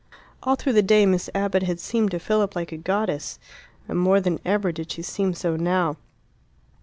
[0.41, 3.37] All through the day Miss Abbott had seemed to Philip like a goddess,
[3.87, 5.95] and more than ever did she seem so now.